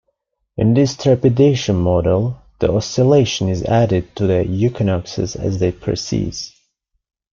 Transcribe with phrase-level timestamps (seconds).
[0.57, 6.53] In this trepidation model, the oscillation is added to the equinoxes as they precess.